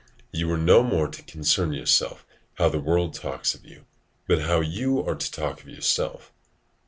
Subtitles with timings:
[0.31, 3.85] You are no more to concern yourself how the world talks of you,
[4.25, 6.33] but how you are to talk to yourself.